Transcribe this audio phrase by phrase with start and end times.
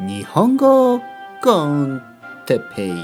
[0.00, 0.98] 日本語
[1.42, 2.02] コン
[2.46, 2.94] テペイ。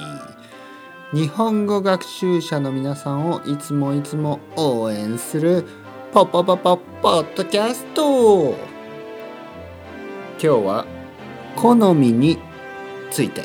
[1.12, 5.66] 日本語学習者の皆さんをいつもいつも応援する
[6.14, 8.52] ポポポポポッドキャスト。
[8.52, 8.56] 今
[10.38, 10.86] 日は
[11.54, 12.38] 好みに
[13.10, 13.42] ついて。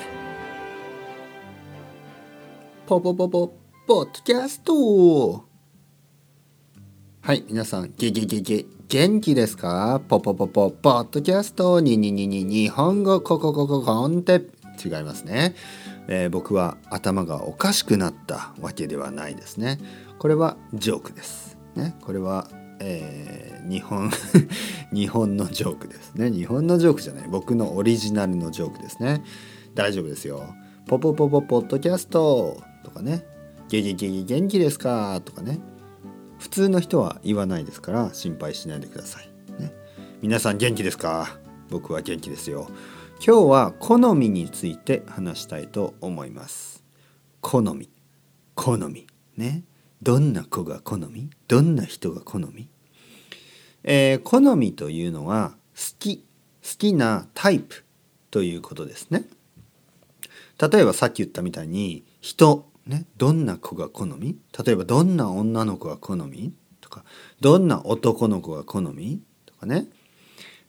[2.88, 3.54] ポポポポ
[3.86, 5.51] ポッドキャスト。
[7.22, 10.02] はい皆さんゲゲゲゲ元気ですか？
[10.08, 14.42] ポポポポポッドキャストにににに日本語コココココンテ
[14.84, 15.54] 違いますね、
[16.08, 19.78] えー、僕は頭がおかしくなったわけではないですね。
[20.18, 21.58] これはジョークです。
[21.76, 21.96] ね。
[22.02, 22.48] これは、
[22.80, 24.10] えー、日本
[24.92, 26.32] 日本のジョークですね。
[26.32, 27.28] 日本のジョークじゃない。
[27.30, 29.24] 僕のオリジナルのジョークですね。
[29.76, 30.56] 大丈夫ですよ。
[30.88, 33.24] ポポポポポッドキャストとかね。
[33.70, 35.22] ゲゲゲゲ元気ですか？
[35.24, 35.60] とかね。
[36.42, 39.30] 普通の人は言わないですから心配しないでください。
[39.62, 39.72] ね、
[40.24, 41.38] 皆さん元気ですか？
[41.70, 42.68] 僕は元気ですよ。
[43.24, 46.84] 今日は好みについて話したいと思います。
[47.42, 47.92] 好み。
[48.56, 49.06] 好み。
[49.38, 49.64] ね。
[50.02, 51.30] どんな子が好み？
[51.48, 52.68] どんな人が好み？
[53.84, 56.26] えー、好みというのは好き。
[56.64, 57.86] 好きなタイプ
[58.32, 59.26] ということですね。
[60.60, 64.38] 例えばさっき言ったみたいに人ね、どんな子が好み？
[64.66, 66.54] 例えばどんな女の子が好み？
[66.82, 67.06] とか
[67.40, 69.22] どんな男の子が好み？
[69.46, 69.88] とかね、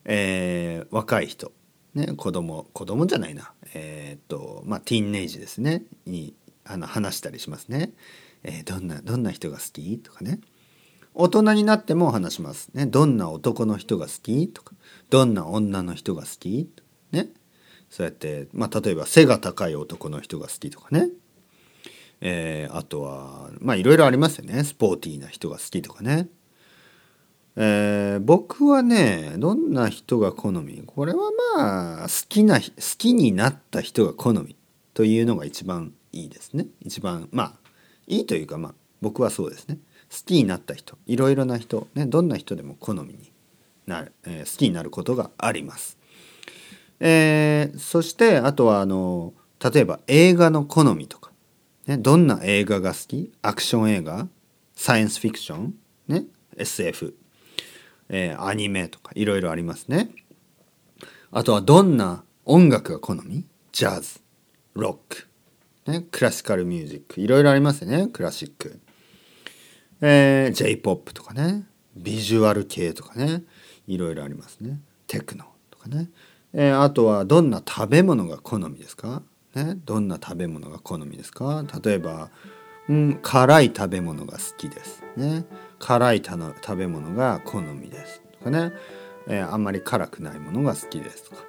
[0.04, 1.52] えー、若い人、
[1.94, 3.52] ね、子供子供じゃないな。
[3.74, 5.84] えー、っとまあティーンネイジですね。
[6.06, 7.92] にあの話したりしますね、
[8.44, 9.98] えー、どんなどんな人が好き？
[9.98, 10.40] とかね。
[11.14, 12.70] 大人になっても話します。
[12.74, 14.48] ねどんな男の人が好き？
[14.48, 14.74] とか。
[15.10, 16.70] どんな女の人が好き？
[17.10, 17.28] ね。
[17.90, 20.70] そうやって、まあ、例えば背が高い男の人が好き？
[20.70, 21.08] とかね。
[22.24, 24.62] えー、あとはまあいろいろありますよね。
[24.62, 26.28] スポーティーな人が好きとかね、
[27.56, 30.84] えー、僕はねどんな人が好み？
[30.86, 31.18] これは
[31.56, 34.54] まあ好きな好きになった人が好み
[34.94, 36.66] というのが一番いいですね。
[36.80, 37.52] 一番まあ
[38.06, 39.78] いいというかまあ僕はそうですね。
[40.08, 40.96] 好きになった人。
[41.06, 43.32] いろいろな人、ね、どんな人でも好みに
[43.88, 45.98] なる、えー、好きになることがあります。
[47.00, 51.21] えー、そしてあとはあの例えば映画の好みとか。
[51.86, 53.32] ね、どんな映画が好き？
[53.42, 54.28] アクション映画？
[54.74, 55.74] サイエンスフィクション、
[56.08, 56.24] ね、
[56.56, 57.14] SF、
[58.08, 60.10] えー、アニメとかいろいろありますね。
[61.30, 63.46] あとはどんな音楽が好み？
[63.72, 64.20] ジャズ、
[64.74, 65.28] ロック、
[65.90, 67.20] ね、クラシカルミュージック。
[67.20, 68.80] いろいろありますよねクラシック。
[70.00, 71.66] えー、J-POP とかね。
[71.96, 73.44] ビジュアル系とかね。
[73.86, 74.80] いろいろありますね。
[75.06, 76.08] テクノとかね、
[76.52, 79.22] えー、あとはどんな食べ物が好みですか？
[79.54, 81.64] ね、どんな食べ物が好みですか？
[81.82, 82.30] 例えば、
[82.88, 85.02] うん、辛い食べ物が好きです。
[85.16, 85.44] ね、
[85.78, 88.22] 辛い食べ物が好みです。
[88.38, 88.72] とかね、
[89.28, 91.30] えー、あんまり辛くないものが好きです。
[91.30, 91.42] とか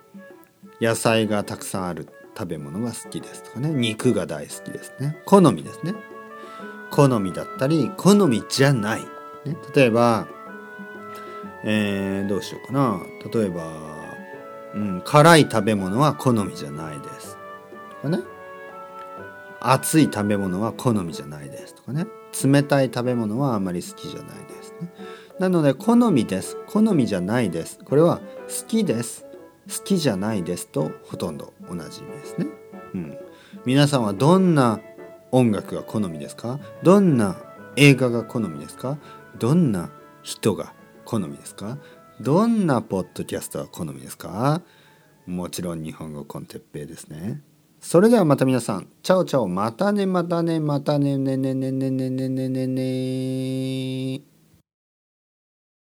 [0.82, 3.44] 野菜がたくさんある食べ物が好きです。
[3.44, 4.94] とかね肉が大好きです。
[5.00, 5.96] ね好みですね。
[6.92, 10.28] 好みだったり好みじゃない、ね、例えば、
[11.64, 13.02] えー、どうしようかな。
[13.34, 13.64] 例えば、
[14.76, 17.38] うん、辛い食べ物は好みじゃないです。
[18.04, 18.20] かね。
[19.60, 22.06] 熱い食べ物は好みじゃないですとかね。
[22.44, 24.94] 冷たい食べ物はあまり好きじゃないですね。
[25.40, 26.58] なので好みです。
[26.68, 27.80] 好みじゃないです。
[27.84, 29.26] これは好きです。
[29.66, 32.48] 好きじゃないですとほとんど同じ意味ですね、
[32.96, 33.18] うん、
[33.66, 34.82] 皆さんはどんな
[35.32, 36.60] 音楽が好みですか？
[36.84, 37.38] どんな
[37.78, 38.98] 映画が好みですか？
[39.40, 39.90] どんな
[40.22, 40.74] 人が
[41.06, 41.78] 好みですか？
[42.20, 44.62] どんなポッドキャストが好みですか？
[45.26, 47.42] もちろん日本語コンテッペイですね。
[47.84, 52.68] それではまた皆さん、チャオチャオ、またねまたねまたねねねねねねねねね。
[54.18, 54.33] ね